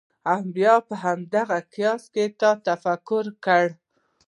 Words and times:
او 0.31 0.39
بیا 0.55 0.75
پر 0.87 0.95
همدې 1.03 1.41
قیاس 1.73 2.01
تا 2.39 2.49
تکفیر 2.65 3.25
کړي. 3.45 3.69